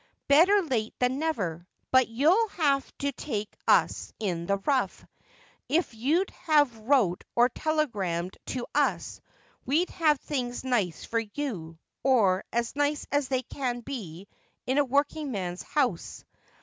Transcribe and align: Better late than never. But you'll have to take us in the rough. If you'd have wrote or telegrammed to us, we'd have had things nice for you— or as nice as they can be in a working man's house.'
Better 0.27 0.63
late 0.63 0.95
than 0.97 1.19
never. 1.19 1.67
But 1.91 2.07
you'll 2.07 2.47
have 2.57 2.91
to 2.97 3.11
take 3.11 3.55
us 3.67 4.11
in 4.19 4.47
the 4.47 4.57
rough. 4.57 5.05
If 5.69 5.93
you'd 5.93 6.31
have 6.31 6.75
wrote 6.79 7.23
or 7.35 7.49
telegrammed 7.49 8.35
to 8.47 8.65
us, 8.73 9.21
we'd 9.63 9.91
have 9.91 10.17
had 10.17 10.21
things 10.21 10.63
nice 10.63 11.05
for 11.05 11.19
you— 11.19 11.77
or 12.03 12.43
as 12.51 12.75
nice 12.75 13.05
as 13.11 13.27
they 13.27 13.43
can 13.43 13.81
be 13.81 14.27
in 14.65 14.79
a 14.79 14.83
working 14.83 15.29
man's 15.29 15.61
house.' 15.61 16.25